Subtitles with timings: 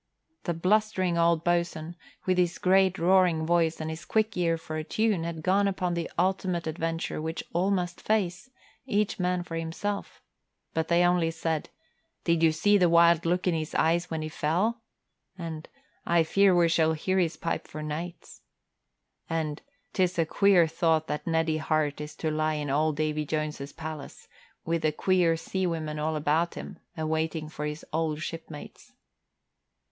[0.45, 1.95] The blustering old boatswain,
[2.25, 5.93] with his great roaring voice and his quick ear for a tune, had gone upon
[5.93, 8.49] the ultimate adventure which all must face,
[8.87, 10.19] each man for himself;
[10.73, 11.69] but they only said,
[12.23, 14.81] "Did you see the wild look in his eyes when he fell?"
[15.37, 15.69] And,
[16.03, 18.41] "I fear we shall hear his pipe of nights."
[19.29, 19.61] And,
[19.93, 24.27] "'Tis a queer thought that Neddie Hart is to lie in old Davy Jones's palace,
[24.65, 28.93] with the queer sea women all about him, awaiting for his old shipmates."